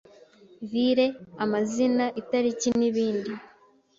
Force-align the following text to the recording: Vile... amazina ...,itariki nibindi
Vile... 0.69 1.05
amazina 1.43 2.05
...,itariki 2.21 2.69
nibindi 2.79 3.31